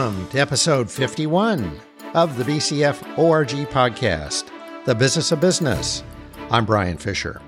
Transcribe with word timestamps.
Welcome 0.00 0.28
to 0.28 0.38
episode 0.38 0.90
51 0.90 1.78
of 2.14 2.38
the 2.38 2.44
BCF 2.44 3.18
ORG 3.18 3.50
podcast, 3.68 4.48
The 4.86 4.94
Business 4.94 5.30
of 5.30 5.42
Business. 5.42 6.02
I'm 6.50 6.64
Brian 6.64 6.96
Fisher. 6.96 7.42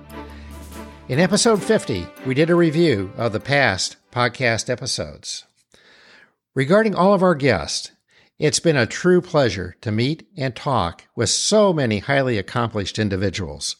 In 1.08 1.18
episode 1.18 1.62
50, 1.62 2.06
we 2.26 2.34
did 2.34 2.50
a 2.50 2.54
review 2.54 3.10
of 3.16 3.32
the 3.32 3.40
past 3.40 3.96
podcast 4.12 4.68
episodes. 4.68 5.46
Regarding 6.54 6.94
all 6.94 7.14
of 7.14 7.22
our 7.22 7.34
guests, 7.34 7.92
it's 8.38 8.60
been 8.60 8.76
a 8.76 8.84
true 8.84 9.22
pleasure 9.22 9.74
to 9.80 9.90
meet 9.90 10.28
and 10.36 10.54
talk 10.54 11.04
with 11.16 11.30
so 11.30 11.72
many 11.72 12.00
highly 12.00 12.36
accomplished 12.36 12.98
individuals. 12.98 13.76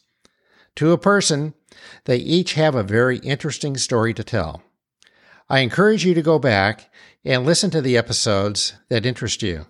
To 0.77 0.93
a 0.93 0.99
person, 0.99 1.53
they 2.07 2.17
each 2.17 2.55
have 2.55 2.75
a 2.75 2.83
very 2.83 3.19
interesting 3.19 3.77
story 3.77 4.15
to 4.15 4.25
tell. 4.25 4.63
I 5.53 5.59
encourage 5.59 6.03
you 6.07 6.15
to 6.15 6.23
go 6.23 6.39
back 6.39 6.91
and 7.27 7.45
listen 7.45 7.69
to 7.73 7.83
the 7.83 7.99
episodes 7.99 8.73
that 8.89 9.05
interest 9.05 9.43
you. 9.43 9.67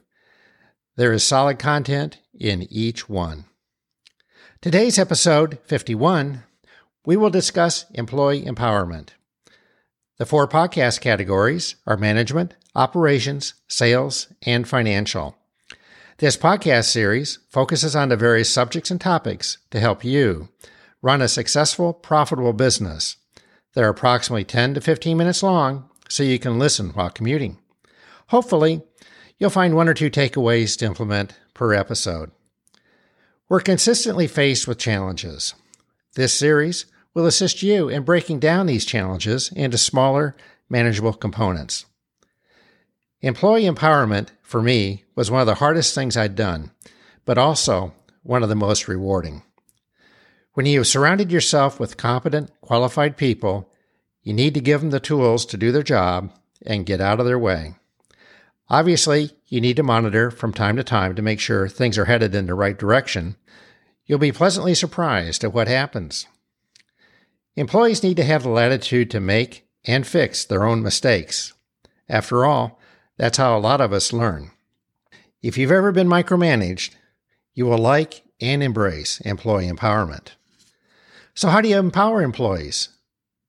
There 0.94 1.12
is 1.12 1.24
solid 1.24 1.58
content 1.58 2.18
in 2.32 2.68
each 2.70 3.08
one. 3.08 3.46
Today's 4.60 4.96
episode 4.96 5.58
51, 5.64 6.44
we 7.04 7.16
will 7.16 7.30
discuss 7.30 7.90
employee 7.94 8.44
empowerment. 8.44 9.08
The 10.18 10.24
four 10.24 10.46
podcast 10.46 11.00
categories 11.00 11.74
are 11.84 11.96
management, 11.96 12.54
operations, 12.76 13.54
sales, 13.66 14.28
and 14.46 14.68
financial. 14.68 15.36
This 16.18 16.36
podcast 16.36 16.84
series 16.84 17.40
focuses 17.48 17.96
on 17.96 18.08
the 18.08 18.16
various 18.16 18.48
subjects 18.48 18.92
and 18.92 19.00
topics 19.00 19.58
to 19.72 19.80
help 19.80 20.04
you 20.04 20.48
run 21.02 21.20
a 21.20 21.26
successful, 21.26 21.92
profitable 21.92 22.52
business. 22.52 23.16
They're 23.74 23.88
approximately 23.88 24.44
10 24.44 24.74
to 24.74 24.80
15 24.80 25.16
minutes 25.16 25.42
long, 25.42 25.88
so 26.08 26.22
you 26.22 26.38
can 26.38 26.58
listen 26.58 26.90
while 26.90 27.10
commuting. 27.10 27.58
Hopefully, 28.28 28.82
you'll 29.38 29.50
find 29.50 29.74
one 29.74 29.88
or 29.88 29.94
two 29.94 30.10
takeaways 30.10 30.76
to 30.78 30.84
implement 30.84 31.38
per 31.54 31.72
episode. 31.72 32.30
We're 33.48 33.60
consistently 33.60 34.26
faced 34.26 34.66
with 34.68 34.78
challenges. 34.78 35.54
This 36.14 36.34
series 36.34 36.86
will 37.14 37.26
assist 37.26 37.62
you 37.62 37.88
in 37.88 38.02
breaking 38.02 38.40
down 38.40 38.66
these 38.66 38.84
challenges 38.84 39.50
into 39.52 39.78
smaller, 39.78 40.36
manageable 40.68 41.12
components. 41.12 41.84
Employee 43.20 43.64
empowerment, 43.64 44.28
for 44.42 44.62
me, 44.62 45.04
was 45.14 45.30
one 45.30 45.40
of 45.40 45.46
the 45.46 45.56
hardest 45.56 45.94
things 45.94 46.16
I'd 46.16 46.34
done, 46.34 46.70
but 47.24 47.38
also 47.38 47.94
one 48.22 48.42
of 48.42 48.48
the 48.48 48.56
most 48.56 48.88
rewarding. 48.88 49.42
When 50.54 50.66
you 50.66 50.80
have 50.80 50.86
surrounded 50.86 51.32
yourself 51.32 51.80
with 51.80 51.96
competent, 51.96 52.50
qualified 52.60 53.16
people 53.16 53.70
you 54.22 54.32
need 54.32 54.54
to 54.54 54.60
give 54.60 54.80
them 54.80 54.90
the 54.90 55.00
tools 55.00 55.44
to 55.46 55.56
do 55.56 55.72
their 55.72 55.82
job 55.82 56.30
and 56.64 56.86
get 56.86 57.00
out 57.00 57.20
of 57.20 57.26
their 57.26 57.38
way. 57.38 57.74
Obviously, 58.68 59.30
you 59.48 59.60
need 59.60 59.76
to 59.76 59.82
monitor 59.82 60.30
from 60.30 60.52
time 60.52 60.76
to 60.76 60.84
time 60.84 61.14
to 61.16 61.22
make 61.22 61.40
sure 61.40 61.68
things 61.68 61.98
are 61.98 62.04
headed 62.04 62.34
in 62.34 62.46
the 62.46 62.54
right 62.54 62.78
direction. 62.78 63.36
You'll 64.06 64.18
be 64.18 64.32
pleasantly 64.32 64.74
surprised 64.74 65.42
at 65.42 65.52
what 65.52 65.68
happens. 65.68 66.26
Employees 67.56 68.02
need 68.02 68.16
to 68.18 68.24
have 68.24 68.44
the 68.44 68.48
latitude 68.48 69.10
to 69.10 69.20
make 69.20 69.66
and 69.84 70.06
fix 70.06 70.44
their 70.44 70.64
own 70.64 70.82
mistakes. 70.82 71.52
After 72.08 72.44
all, 72.44 72.78
that's 73.16 73.38
how 73.38 73.56
a 73.56 73.60
lot 73.60 73.80
of 73.80 73.92
us 73.92 74.12
learn. 74.12 74.50
If 75.42 75.58
you've 75.58 75.72
ever 75.72 75.92
been 75.92 76.08
micromanaged, 76.08 76.94
you 77.54 77.66
will 77.66 77.78
like 77.78 78.22
and 78.40 78.62
embrace 78.62 79.20
employee 79.20 79.68
empowerment. 79.68 80.28
So, 81.34 81.48
how 81.48 81.60
do 81.60 81.68
you 81.68 81.78
empower 81.78 82.22
employees? 82.22 82.90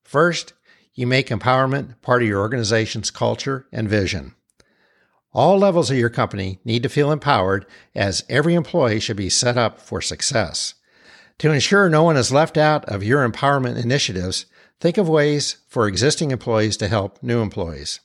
First, 0.04 0.54
you 0.94 1.06
make 1.08 1.28
empowerment 1.28 2.02
part 2.02 2.22
of 2.22 2.28
your 2.28 2.40
organization's 2.40 3.12
culture 3.12 3.68
and 3.72 3.90
vision. 3.90 4.36
All 5.34 5.58
levels 5.58 5.90
of 5.90 5.98
your 5.98 6.12
company 6.12 6.60
need 6.64 6.84
to 6.84 6.90
feel 6.90 7.12
empowered 7.12 7.66
as 7.96 8.24
every 8.30 8.54
employee 8.54 9.00
should 9.00 9.18
be 9.18 9.30
set 9.30 9.58
up 9.58 9.82
for 9.82 10.00
success. 10.02 10.76
To 11.40 11.52
ensure 11.52 11.90
no 11.90 12.04
one 12.04 12.16
is 12.16 12.32
left 12.32 12.58
out 12.58 12.86
of 12.86 13.04
your 13.04 13.28
empowerment 13.28 13.82
initiatives, 13.82 14.46
think 14.80 14.98
of 14.98 15.10
ways 15.10 15.58
for 15.68 15.88
existing 15.88 16.32
employees 16.32 16.78
to 16.78 16.88
help 16.88 17.22
new 17.24 17.42
employees. 17.42 18.00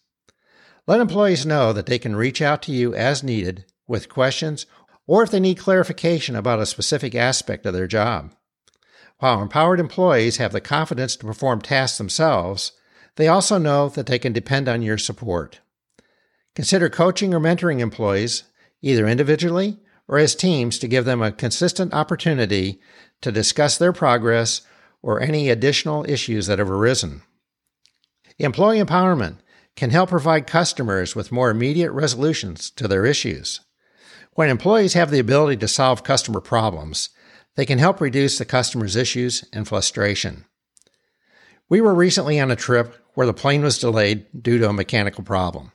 Let 0.86 1.00
employees 1.00 1.44
know 1.44 1.74
that 1.74 1.84
they 1.84 1.98
can 1.98 2.16
reach 2.16 2.40
out 2.40 2.62
to 2.62 2.72
you 2.72 2.94
as 2.94 3.22
needed 3.22 3.66
with 3.86 4.08
questions 4.08 4.64
or 5.06 5.22
if 5.22 5.30
they 5.30 5.40
need 5.40 5.58
clarification 5.58 6.34
about 6.34 6.60
a 6.60 6.66
specific 6.66 7.14
aspect 7.14 7.66
of 7.66 7.74
their 7.74 7.86
job. 7.86 8.32
While 9.18 9.42
empowered 9.42 9.80
employees 9.80 10.36
have 10.36 10.52
the 10.52 10.60
confidence 10.60 11.16
to 11.16 11.26
perform 11.26 11.60
tasks 11.60 11.98
themselves, 11.98 12.72
they 13.16 13.26
also 13.26 13.58
know 13.58 13.88
that 13.88 14.06
they 14.06 14.18
can 14.18 14.32
depend 14.32 14.68
on 14.68 14.82
your 14.82 14.98
support. 14.98 15.60
Consider 16.54 16.88
coaching 16.88 17.34
or 17.34 17.40
mentoring 17.40 17.80
employees, 17.80 18.44
either 18.80 19.08
individually 19.08 19.78
or 20.06 20.18
as 20.18 20.34
teams, 20.34 20.78
to 20.78 20.88
give 20.88 21.04
them 21.04 21.20
a 21.20 21.32
consistent 21.32 21.92
opportunity 21.92 22.80
to 23.20 23.32
discuss 23.32 23.76
their 23.76 23.92
progress 23.92 24.62
or 25.02 25.20
any 25.20 25.50
additional 25.50 26.08
issues 26.08 26.46
that 26.46 26.58
have 26.58 26.70
arisen. 26.70 27.22
Employee 28.38 28.80
empowerment 28.80 29.38
can 29.74 29.90
help 29.90 30.10
provide 30.10 30.46
customers 30.46 31.14
with 31.14 31.32
more 31.32 31.50
immediate 31.50 31.92
resolutions 31.92 32.70
to 32.70 32.86
their 32.86 33.04
issues. 33.04 33.60
When 34.32 34.48
employees 34.48 34.94
have 34.94 35.10
the 35.10 35.18
ability 35.18 35.56
to 35.58 35.68
solve 35.68 36.04
customer 36.04 36.40
problems, 36.40 37.10
they 37.58 37.66
can 37.66 37.80
help 37.80 38.00
reduce 38.00 38.38
the 38.38 38.44
customer's 38.44 38.94
issues 38.94 39.44
and 39.52 39.66
frustration. 39.66 40.44
We 41.68 41.80
were 41.80 41.92
recently 41.92 42.38
on 42.38 42.52
a 42.52 42.56
trip 42.56 42.94
where 43.14 43.26
the 43.26 43.34
plane 43.34 43.62
was 43.62 43.78
delayed 43.78 44.26
due 44.40 44.58
to 44.58 44.68
a 44.68 44.72
mechanical 44.72 45.24
problem. 45.24 45.72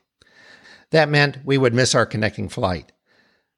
That 0.92 1.10
meant 1.10 1.40
we 1.44 1.58
would 1.58 1.74
miss 1.74 1.94
our 1.94 2.06
connecting 2.06 2.48
flight. 2.48 2.94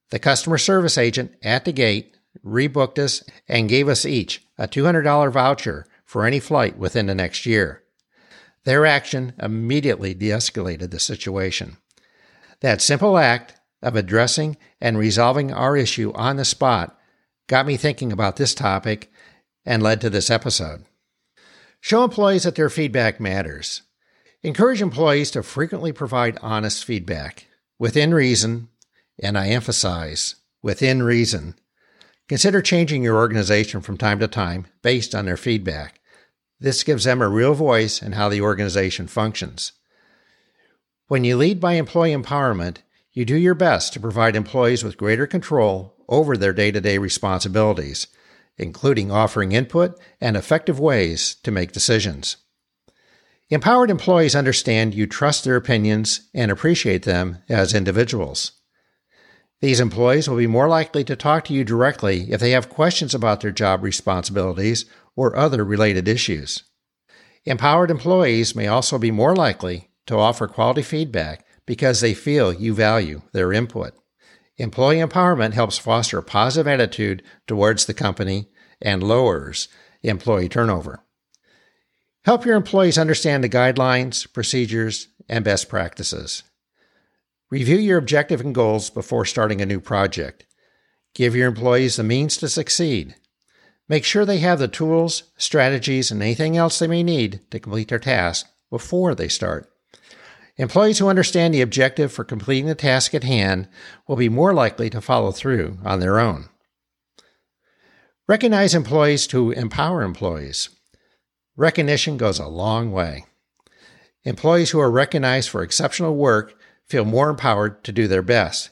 The 0.09 0.17
customer 0.17 0.57
service 0.57 0.97
agent 0.97 1.35
at 1.43 1.65
the 1.65 1.71
gate 1.71 2.17
rebooked 2.43 2.97
us 2.97 3.23
and 3.47 3.69
gave 3.69 3.87
us 3.87 4.07
each 4.07 4.43
a 4.57 4.67
$200 4.67 5.31
voucher 5.31 5.85
for 6.03 6.25
any 6.25 6.39
flight 6.39 6.79
within 6.79 7.05
the 7.05 7.13
next 7.13 7.45
year. 7.45 7.83
Their 8.63 8.87
action 8.87 9.33
immediately 9.39 10.15
de 10.15 10.29
escalated 10.29 10.89
the 10.89 10.99
situation. 10.99 11.77
That 12.61 12.81
simple 12.81 13.19
act 13.19 13.53
of 13.83 13.95
addressing 13.95 14.57
and 14.81 14.97
resolving 14.97 15.53
our 15.53 15.77
issue 15.77 16.11
on 16.15 16.37
the 16.37 16.45
spot 16.45 16.97
got 17.47 17.65
me 17.65 17.77
thinking 17.77 18.11
about 18.11 18.35
this 18.35 18.55
topic 18.55 19.11
and 19.65 19.81
led 19.81 20.01
to 20.01 20.09
this 20.09 20.29
episode. 20.29 20.85
Show 21.79 22.03
employees 22.03 22.43
that 22.43 22.55
their 22.55 22.69
feedback 22.69 23.19
matters. 23.19 23.83
Encourage 24.43 24.81
employees 24.81 25.31
to 25.31 25.43
frequently 25.43 25.91
provide 25.91 26.37
honest 26.41 26.85
feedback 26.85 27.47
within 27.79 28.13
reason, 28.13 28.69
and 29.21 29.37
I 29.37 29.49
emphasize 29.49 30.35
within 30.61 31.03
reason. 31.03 31.55
Consider 32.27 32.61
changing 32.61 33.03
your 33.03 33.17
organization 33.17 33.81
from 33.81 33.97
time 33.97 34.19
to 34.19 34.27
time 34.27 34.65
based 34.81 35.13
on 35.13 35.25
their 35.25 35.37
feedback. 35.37 35.99
This 36.59 36.83
gives 36.83 37.03
them 37.03 37.21
a 37.21 37.29
real 37.29 37.53
voice 37.53 38.01
in 38.01 38.13
how 38.13 38.29
the 38.29 38.41
organization 38.41 39.07
functions. 39.07 39.73
When 41.07 41.23
you 41.23 41.37
lead 41.37 41.59
by 41.59 41.73
employee 41.73 42.15
empowerment, 42.15 42.77
you 43.11 43.25
do 43.25 43.35
your 43.35 43.53
best 43.53 43.93
to 43.93 43.99
provide 43.99 44.35
employees 44.35 44.83
with 44.83 44.97
greater 44.97 45.27
control 45.27 45.94
over 46.07 46.37
their 46.37 46.53
day 46.53 46.71
to 46.71 46.81
day 46.81 46.97
responsibilities 46.97 48.07
including 48.57 49.11
offering 49.11 49.51
input 49.51 49.99
and 50.21 50.37
effective 50.37 50.79
ways 50.79 51.35
to 51.43 51.51
make 51.51 51.71
decisions. 51.71 52.37
Empowered 53.49 53.91
employees 53.91 54.35
understand 54.35 54.95
you 54.95 55.05
trust 55.05 55.43
their 55.43 55.55
opinions 55.55 56.29
and 56.33 56.49
appreciate 56.49 57.03
them 57.03 57.39
as 57.47 57.73
individuals. 57.75 58.53
These 59.61 59.79
employees 59.79 60.27
will 60.27 60.37
be 60.37 60.47
more 60.47 60.67
likely 60.67 61.03
to 61.05 61.15
talk 61.15 61.45
to 61.45 61.53
you 61.53 61.63
directly 61.63 62.31
if 62.31 62.39
they 62.39 62.51
have 62.51 62.69
questions 62.69 63.13
about 63.13 63.41
their 63.41 63.51
job 63.51 63.83
responsibilities 63.83 64.85
or 65.15 65.35
other 65.35 65.63
related 65.63 66.07
issues. 66.07 66.63
Empowered 67.45 67.91
employees 67.91 68.55
may 68.55 68.67
also 68.67 68.97
be 68.97 69.11
more 69.11 69.35
likely 69.35 69.89
to 70.07 70.17
offer 70.17 70.47
quality 70.47 70.81
feedback 70.81 71.45
because 71.65 72.01
they 72.01 72.13
feel 72.13 72.51
you 72.51 72.73
value 72.73 73.21
their 73.31 73.53
input. 73.53 73.93
Employee 74.57 74.97
empowerment 74.97 75.53
helps 75.53 75.77
foster 75.77 76.17
a 76.17 76.23
positive 76.23 76.67
attitude 76.67 77.23
towards 77.45 77.85
the 77.85 77.93
company 77.93 78.47
and 78.81 79.03
lowers 79.03 79.67
employee 80.01 80.49
turnover. 80.49 81.03
Help 82.23 82.45
your 82.45 82.55
employees 82.55 82.97
understand 82.97 83.43
the 83.43 83.49
guidelines, 83.49 84.31
procedures, 84.31 85.09
and 85.27 85.43
best 85.43 85.69
practices. 85.69 86.43
Review 87.51 87.77
your 87.77 87.97
objective 87.97 88.41
and 88.41 88.55
goals 88.55 88.89
before 88.89 89.25
starting 89.25 89.61
a 89.61 89.65
new 89.65 89.79
project. 89.79 90.45
Give 91.13 91.35
your 91.35 91.47
employees 91.47 91.97
the 91.97 92.03
means 92.03 92.37
to 92.37 92.49
succeed. 92.49 93.15
Make 93.87 94.03
sure 94.03 94.25
they 94.25 94.39
have 94.39 94.59
the 94.59 94.67
tools, 94.67 95.23
strategies, 95.37 96.09
and 96.09 96.21
anything 96.21 96.57
else 96.57 96.79
they 96.79 96.87
may 96.87 97.03
need 97.03 97.41
to 97.51 97.59
complete 97.59 97.89
their 97.89 97.99
task 97.99 98.47
before 98.71 99.13
they 99.13 99.27
start. 99.27 99.71
Employees 100.57 100.99
who 100.99 101.09
understand 101.09 101.53
the 101.53 101.61
objective 101.61 102.13
for 102.13 102.23
completing 102.23 102.65
the 102.65 102.75
task 102.75 103.13
at 103.13 103.23
hand 103.23 103.67
will 104.07 104.15
be 104.15 104.29
more 104.29 104.53
likely 104.53 104.89
to 104.89 105.01
follow 105.01 105.31
through 105.31 105.77
on 105.83 105.99
their 105.99 106.19
own. 106.19 106.49
Recognize 108.27 108.73
employees 108.73 109.27
to 109.27 109.51
empower 109.51 110.01
employees. 110.01 110.69
Recognition 111.57 112.17
goes 112.17 112.39
a 112.39 112.47
long 112.47 112.91
way. 112.91 113.25
Employees 114.23 114.71
who 114.71 114.79
are 114.79 114.89
recognized 114.89 115.49
for 115.49 115.61
exceptional 115.61 116.15
work 116.15 116.57
feel 116.87 117.05
more 117.05 117.29
empowered 117.29 117.83
to 117.83 117.91
do 117.91 118.07
their 118.07 118.21
best. 118.21 118.69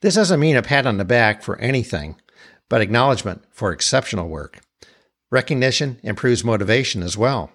This 0.00 0.14
doesn't 0.14 0.40
mean 0.40 0.56
a 0.56 0.62
pat 0.62 0.86
on 0.86 0.96
the 0.96 1.04
back 1.04 1.42
for 1.42 1.58
anything, 1.58 2.16
but 2.68 2.80
acknowledgement 2.80 3.44
for 3.50 3.72
exceptional 3.72 4.28
work. 4.28 4.60
Recognition 5.30 5.98
improves 6.02 6.44
motivation 6.44 7.02
as 7.02 7.16
well. 7.16 7.50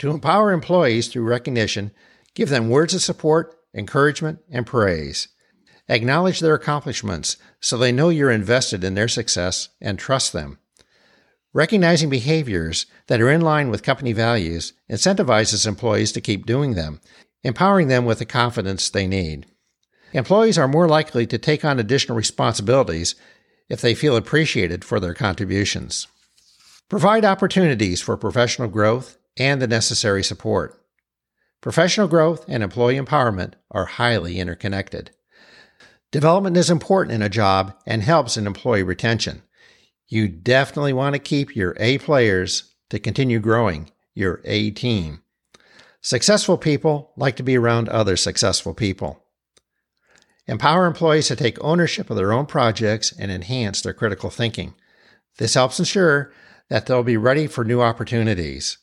To 0.00 0.10
empower 0.10 0.52
employees 0.52 1.08
through 1.08 1.24
recognition, 1.24 1.92
give 2.36 2.50
them 2.50 2.68
words 2.68 2.94
of 2.94 3.02
support, 3.02 3.56
encouragement, 3.74 4.38
and 4.50 4.66
praise. 4.66 5.26
Acknowledge 5.88 6.40
their 6.40 6.54
accomplishments 6.54 7.38
so 7.60 7.76
they 7.76 7.90
know 7.90 8.10
you're 8.10 8.30
invested 8.30 8.84
in 8.84 8.94
their 8.94 9.08
success 9.08 9.70
and 9.80 9.98
trust 9.98 10.32
them. 10.32 10.58
Recognizing 11.52 12.10
behaviors 12.10 12.84
that 13.06 13.20
are 13.20 13.30
in 13.30 13.40
line 13.40 13.70
with 13.70 13.82
company 13.82 14.12
values 14.12 14.74
incentivizes 14.90 15.66
employees 15.66 16.12
to 16.12 16.20
keep 16.20 16.44
doing 16.44 16.74
them, 16.74 17.00
empowering 17.42 17.88
them 17.88 18.04
with 18.04 18.18
the 18.18 18.26
confidence 18.26 18.90
they 18.90 19.06
need. 19.06 19.46
Employees 20.12 20.58
are 20.58 20.68
more 20.68 20.86
likely 20.86 21.26
to 21.26 21.38
take 21.38 21.64
on 21.64 21.78
additional 21.78 22.16
responsibilities 22.16 23.14
if 23.70 23.80
they 23.80 23.94
feel 23.94 24.16
appreciated 24.16 24.84
for 24.84 25.00
their 25.00 25.14
contributions. 25.14 26.06
Provide 26.90 27.24
opportunities 27.24 28.02
for 28.02 28.16
professional 28.18 28.68
growth 28.68 29.16
and 29.38 29.62
the 29.62 29.66
necessary 29.66 30.22
support. 30.22 30.78
Professional 31.60 32.08
growth 32.08 32.44
and 32.48 32.62
employee 32.62 32.98
empowerment 32.98 33.54
are 33.70 33.86
highly 33.86 34.38
interconnected. 34.38 35.10
Development 36.12 36.56
is 36.56 36.70
important 36.70 37.14
in 37.14 37.22
a 37.22 37.28
job 37.28 37.74
and 37.86 38.02
helps 38.02 38.36
in 38.36 38.46
employee 38.46 38.82
retention. 38.82 39.42
You 40.08 40.28
definitely 40.28 40.92
want 40.92 41.14
to 41.14 41.18
keep 41.18 41.56
your 41.56 41.76
A 41.80 41.98
players 41.98 42.74
to 42.90 43.00
continue 43.00 43.40
growing 43.40 43.90
your 44.14 44.40
A 44.44 44.70
team. 44.70 45.22
Successful 46.00 46.56
people 46.56 47.12
like 47.16 47.34
to 47.36 47.42
be 47.42 47.58
around 47.58 47.88
other 47.88 48.16
successful 48.16 48.72
people. 48.72 49.24
Empower 50.46 50.86
employees 50.86 51.26
to 51.26 51.34
take 51.34 51.62
ownership 51.62 52.08
of 52.08 52.16
their 52.16 52.32
own 52.32 52.46
projects 52.46 53.12
and 53.18 53.32
enhance 53.32 53.80
their 53.80 53.92
critical 53.92 54.30
thinking. 54.30 54.74
This 55.38 55.54
helps 55.54 55.80
ensure 55.80 56.32
that 56.68 56.86
they'll 56.86 57.02
be 57.02 57.16
ready 57.16 57.48
for 57.48 57.64
new 57.64 57.82
opportunities. 57.82 58.78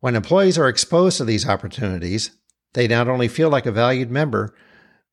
When 0.00 0.16
employees 0.16 0.58
are 0.58 0.68
exposed 0.68 1.18
to 1.18 1.24
these 1.24 1.46
opportunities, 1.46 2.30
they 2.72 2.88
not 2.88 3.08
only 3.08 3.28
feel 3.28 3.50
like 3.50 3.66
a 3.66 3.72
valued 3.72 4.10
member, 4.10 4.54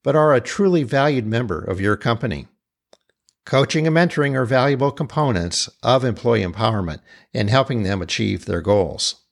but 0.03 0.15
are 0.15 0.33
a 0.33 0.41
truly 0.41 0.83
valued 0.83 1.25
member 1.25 1.61
of 1.61 1.81
your 1.81 1.97
company. 1.97 2.47
Coaching 3.45 3.87
and 3.87 3.95
mentoring 3.95 4.35
are 4.35 4.45
valuable 4.45 4.91
components 4.91 5.69
of 5.83 6.03
employee 6.03 6.43
empowerment 6.43 6.99
in 7.33 7.47
helping 7.47 7.83
them 7.83 8.01
achieve 8.01 8.45
their 8.45 8.61
goals. 8.61 9.23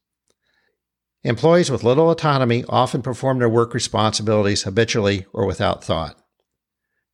Employees 1.23 1.71
with 1.71 1.83
little 1.83 2.11
autonomy 2.11 2.63
often 2.69 3.01
perform 3.01 3.39
their 3.39 3.49
work 3.49 3.73
responsibilities 3.73 4.63
habitually 4.63 5.25
or 5.33 5.45
without 5.45 5.83
thought. 5.83 6.17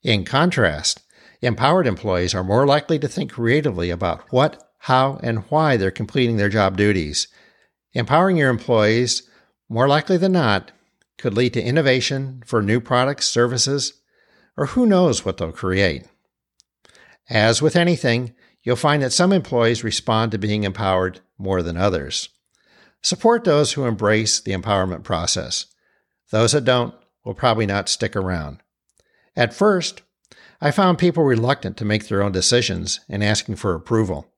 In 0.03 0.25
contrast, 0.25 1.01
empowered 1.41 1.87
employees 1.87 2.35
are 2.35 2.43
more 2.43 2.67
likely 2.67 2.99
to 2.99 3.07
think 3.07 3.31
creatively 3.31 3.89
about 3.89 4.23
what, 4.31 4.61
how, 4.79 5.19
and 5.23 5.39
why 5.49 5.77
they're 5.77 5.91
completing 5.91 6.37
their 6.37 6.49
job 6.49 6.75
duties. 6.75 7.27
Empowering 7.93 8.37
your 8.37 8.49
employees, 8.49 9.23
more 9.69 9.87
likely 9.87 10.17
than 10.17 10.31
not, 10.31 10.71
could 11.17 11.33
lead 11.33 11.53
to 11.53 11.63
innovation 11.63 12.41
for 12.45 12.61
new 12.61 12.79
products, 12.79 13.27
services, 13.27 14.01
or 14.57 14.67
who 14.67 14.85
knows 14.85 15.23
what 15.23 15.37
they'll 15.37 15.51
create. 15.51 16.07
As 17.29 17.61
with 17.61 17.75
anything, 17.75 18.33
you'll 18.63 18.75
find 18.75 19.01
that 19.03 19.13
some 19.13 19.31
employees 19.31 19.83
respond 19.83 20.31
to 20.31 20.37
being 20.37 20.63
empowered 20.63 21.19
more 21.37 21.61
than 21.61 21.77
others. 21.77 22.29
Support 23.01 23.43
those 23.43 23.73
who 23.73 23.85
embrace 23.85 24.39
the 24.39 24.51
empowerment 24.51 25.03
process. 25.03 25.65
Those 26.31 26.51
that 26.51 26.65
don't 26.65 26.93
will 27.25 27.33
probably 27.33 27.65
not 27.65 27.89
stick 27.89 28.15
around. 28.15 28.59
At 29.35 29.53
first, 29.53 30.01
I 30.59 30.71
found 30.71 30.97
people 30.97 31.23
reluctant 31.23 31.77
to 31.77 31.85
make 31.85 32.07
their 32.07 32.21
own 32.21 32.31
decisions 32.31 32.99
and 33.09 33.23
asking 33.23 33.55
for 33.55 33.73
approval. 33.73 34.30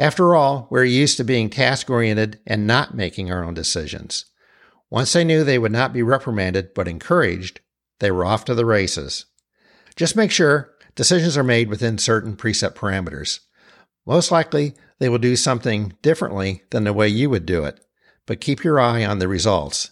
After 0.00 0.34
all, 0.34 0.66
we're 0.70 0.84
used 0.84 1.18
to 1.18 1.24
being 1.24 1.50
task 1.50 1.90
oriented 1.90 2.40
and 2.46 2.66
not 2.66 2.94
making 2.94 3.30
our 3.30 3.44
own 3.44 3.52
decisions. 3.52 4.24
Once 4.88 5.12
they 5.12 5.24
knew 5.24 5.44
they 5.44 5.58
would 5.58 5.72
not 5.72 5.92
be 5.92 6.02
reprimanded 6.02 6.72
but 6.72 6.88
encouraged, 6.88 7.60
they 7.98 8.10
were 8.10 8.24
off 8.24 8.46
to 8.46 8.54
the 8.54 8.64
races. 8.64 9.26
Just 9.96 10.16
make 10.16 10.30
sure 10.30 10.72
decisions 10.94 11.36
are 11.36 11.44
made 11.44 11.68
within 11.68 11.98
certain 11.98 12.34
preset 12.34 12.74
parameters. 12.74 13.40
Most 14.06 14.30
likely, 14.30 14.72
they 15.00 15.10
will 15.10 15.18
do 15.18 15.36
something 15.36 15.92
differently 16.00 16.62
than 16.70 16.84
the 16.84 16.94
way 16.94 17.06
you 17.06 17.28
would 17.28 17.44
do 17.44 17.64
it, 17.64 17.78
but 18.24 18.40
keep 18.40 18.64
your 18.64 18.80
eye 18.80 19.04
on 19.04 19.18
the 19.18 19.28
results. 19.28 19.90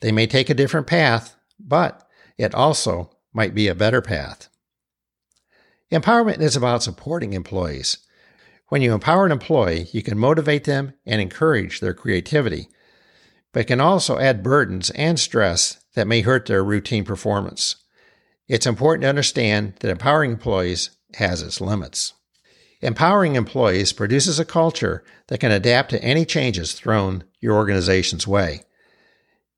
They 0.00 0.10
may 0.10 0.26
take 0.26 0.48
a 0.48 0.54
different 0.54 0.86
path, 0.86 1.36
but 1.58 2.08
it 2.38 2.54
also 2.54 3.10
might 3.34 3.54
be 3.54 3.68
a 3.68 3.74
better 3.74 4.00
path. 4.00 4.48
Empowerment 5.92 6.40
is 6.40 6.56
about 6.56 6.82
supporting 6.82 7.34
employees. 7.34 7.98
When 8.70 8.82
you 8.82 8.94
empower 8.94 9.26
an 9.26 9.32
employee, 9.32 9.88
you 9.90 10.00
can 10.00 10.16
motivate 10.16 10.62
them 10.62 10.94
and 11.04 11.20
encourage 11.20 11.80
their 11.80 11.92
creativity, 11.92 12.68
but 13.52 13.66
can 13.66 13.80
also 13.80 14.16
add 14.16 14.44
burdens 14.44 14.90
and 14.90 15.18
stress 15.18 15.84
that 15.94 16.06
may 16.06 16.20
hurt 16.20 16.46
their 16.46 16.62
routine 16.62 17.04
performance. 17.04 17.74
It's 18.46 18.66
important 18.66 19.02
to 19.02 19.08
understand 19.08 19.74
that 19.80 19.90
empowering 19.90 20.30
employees 20.30 20.90
has 21.16 21.42
its 21.42 21.60
limits. 21.60 22.12
Empowering 22.80 23.34
employees 23.34 23.92
produces 23.92 24.38
a 24.38 24.44
culture 24.44 25.02
that 25.26 25.40
can 25.40 25.50
adapt 25.50 25.90
to 25.90 26.04
any 26.04 26.24
changes 26.24 26.72
thrown 26.72 27.24
your 27.40 27.56
organization's 27.56 28.28
way. 28.28 28.62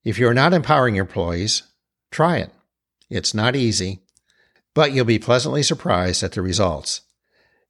If 0.05 0.19
you're 0.19 0.33
not 0.33 0.55
empowering 0.55 0.95
your 0.95 1.05
employees, 1.05 1.65
try 2.11 2.39
it. 2.39 2.51
It's 3.11 3.35
not 3.35 3.57
easy, 3.57 4.05
but 4.73 4.93
you'll 4.93 5.05
be 5.05 5.19
pleasantly 5.19 5.63
surprised 5.63 6.23
at 6.23 6.33
the 6.33 6.41
results. 6.41 7.03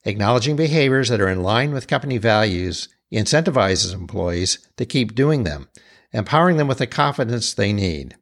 Acknowledging 0.05 0.57
behaviors 0.57 1.09
that 1.09 1.21
are 1.21 1.29
in 1.29 1.43
line 1.43 1.73
with 1.73 1.87
company 1.87 2.19
values 2.19 2.89
incentivizes 3.13 3.95
employees 3.95 4.67
to 4.77 4.85
keep 4.85 5.15
doing 5.15 5.45
them, 5.45 5.69
empowering 6.13 6.57
them 6.57 6.67
with 6.67 6.79
the 6.79 6.87
confidence 6.87 7.55
they 7.55 7.73
need. 7.73 8.17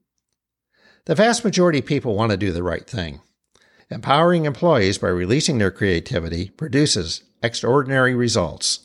The 1.06 1.14
vast 1.14 1.44
majority 1.44 1.78
of 1.78 1.86
people 1.86 2.14
want 2.14 2.32
to 2.32 2.36
do 2.36 2.52
the 2.52 2.62
right 2.62 2.86
thing. 2.86 3.20
Empowering 3.88 4.44
employees 4.44 4.98
by 4.98 5.08
releasing 5.08 5.58
their 5.58 5.70
creativity 5.70 6.50
produces 6.50 7.22
extraordinary 7.42 8.14
results. 8.14 8.80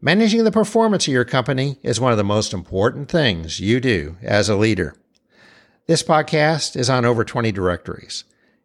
Managing 0.00 0.44
the 0.44 0.52
performance 0.52 1.08
of 1.08 1.12
your 1.12 1.24
company 1.24 1.78
is 1.82 1.98
one 1.98 2.12
of 2.12 2.18
the 2.18 2.24
most 2.24 2.52
important 2.52 3.08
things 3.08 3.60
you 3.60 3.80
do 3.80 4.18
as 4.22 4.48
a 4.48 4.56
leader. 4.56 4.94
This 5.86 6.02
podcast 6.02 6.76
is 6.76 6.90
on 6.90 7.04
over 7.04 7.24
20 7.24 7.50
directories. 7.50 8.24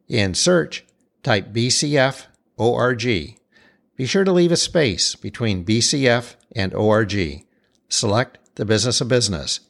In 0.10 0.34
search, 0.34 0.84
type 1.24 1.54
BCF 1.54 2.26
ORG. 2.62 3.04
Be 3.04 4.06
sure 4.06 4.24
to 4.24 4.32
leave 4.32 4.52
a 4.52 4.58
space 4.58 5.16
between 5.16 5.66
BCF 5.66 6.36
and 6.56 6.76
ORG. 6.76 7.44
Select 7.90 8.38
the 8.56 8.66
business 8.66 9.02
of 9.02 9.08
business. 9.08 9.62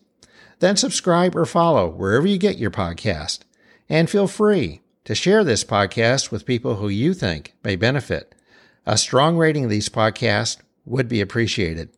Then 0.60 0.76
subscribe 0.76 1.36
or 1.36 1.46
follow 1.46 1.90
wherever 1.90 2.28
you 2.28 2.38
get 2.38 2.58
your 2.58 2.70
podcast. 2.70 3.40
And 3.88 4.10
feel 4.10 4.28
free 4.28 4.82
to 5.06 5.16
share 5.16 5.46
this 5.46 5.64
podcast 5.64 6.32
with 6.32 6.46
people 6.46 6.76
who 6.76 6.90
you 6.90 7.14
think 7.14 7.56
may 7.64 7.78
benefit. 7.78 8.36
A 8.86 8.98
strong 8.98 9.38
rating 9.38 9.64
of 9.64 9.70
these 9.70 9.88
podcasts 9.88 10.58
would 10.86 11.08
be 11.08 11.22
appreciated. 11.22 11.90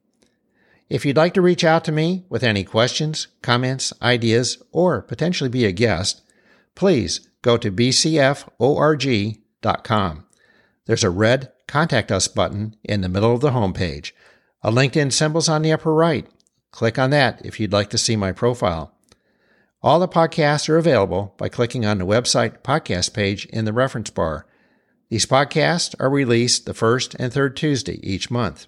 If 0.90 1.06
you'd 1.06 1.18
like 1.18 1.34
to 1.34 1.42
reach 1.42 1.64
out 1.64 1.84
to 1.86 1.92
me 1.92 2.24
with 2.30 2.44
any 2.44 2.64
questions, 2.64 3.28
comments, 3.42 3.94
ideas, 4.00 4.62
or 4.72 5.02
potentially 5.02 5.50
be 5.50 5.66
a 5.66 5.72
guest, 5.72 6.22
please 6.76 7.28
go 7.42 7.58
to 7.58 7.72
bcforg.com. 7.72 8.26
There's 10.86 11.04
a 11.04 11.10
red 11.10 11.52
Contact 11.68 12.12
Us 12.12 12.28
button 12.28 12.76
in 12.84 13.02
the 13.02 13.10
middle 13.10 13.34
of 13.34 13.42
the 13.42 13.52
homepage. 13.52 14.12
A 14.62 14.72
LinkedIn 14.72 15.12
symbol's 15.14 15.50
on 15.50 15.62
the 15.62 15.72
upper 15.72 15.94
right. 15.94 16.28
Click 16.72 17.00
on 17.00 17.10
that 17.12 17.46
if 17.46 17.60
you'd 17.60 17.72
like 17.72 17.90
to 17.92 17.98
see 17.98 18.16
my 18.16 18.32
profile. 18.32 18.94
All 19.82 20.00
the 20.00 20.08
podcasts 20.08 20.70
are 20.70 20.78
available 20.78 21.36
by 21.38 21.50
clicking 21.50 21.86
on 21.86 21.98
the 21.98 22.06
website 22.06 22.62
podcast 22.62 23.14
page 23.14 23.46
in 23.48 23.66
the 23.66 23.74
reference 23.74 24.10
bar. 24.10 24.46
These 25.10 25.26
podcasts 25.26 25.96
are 26.00 26.10
released 26.10 26.66
the 26.66 26.74
first 26.74 27.16
and 27.20 27.32
third 27.32 27.56
Tuesday 27.56 28.00
each 28.02 28.32
month. 28.32 28.66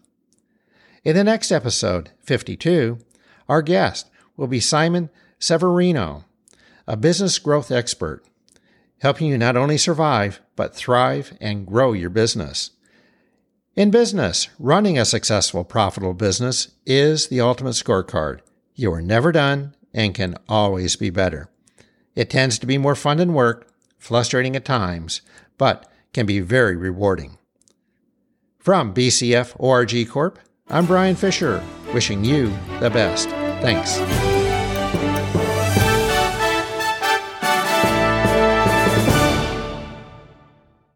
In 1.04 1.16
the 1.16 1.24
next 1.24 1.52
episode, 1.52 2.12
52, 2.24 3.00
our 3.48 3.62
guest 3.62 4.10
will 4.38 4.48
be 4.48 4.60
Simon 4.60 5.10
Severino, 5.40 6.26
a 6.88 6.98
business 6.98 7.40
growth 7.40 7.72
expert, 7.72 8.24
helping 9.00 9.28
you 9.28 9.38
not 9.38 9.56
only 9.56 9.78
survive, 9.78 10.42
but 10.56 10.76
thrive 10.76 11.38
and 11.40 11.66
grow 11.66 11.94
your 11.94 12.10
business. 12.10 12.72
In 13.76 13.92
business, 13.92 14.48
running 14.58 14.98
a 14.98 15.06
successful, 15.06 15.64
profitable 15.64 16.14
business 16.14 16.70
is 16.86 17.28
the 17.28 17.42
ultimate 17.42 17.72
scorecard. 17.72 18.40
You 18.74 18.94
are 18.94 19.02
never 19.02 19.32
done 19.32 19.76
and 19.94 20.16
can 20.16 20.38
always 20.48 20.96
be 20.96 21.10
better. 21.10 21.50
It 22.16 22.30
tends 22.30 22.58
to 22.60 22.66
be 22.66 22.78
more 22.78 22.96
fun 22.96 23.18
than 23.18 23.34
work, 23.34 23.68
frustrating 23.98 24.56
at 24.56 24.66
times, 24.66 25.22
but 25.58 25.92
can 26.14 26.26
be 26.26 26.40
very 26.40 26.78
rewarding. 26.78 27.38
From 28.60 28.94
BCF 28.94 29.56
ORG 29.60 30.08
Corp, 30.10 30.40
I'm 30.70 30.86
Brian 30.86 31.16
Fisher, 31.16 31.62
wishing 31.94 32.24
you 32.24 32.48
the 32.80 32.90
best. 32.90 33.30
Thanks. 33.62 34.00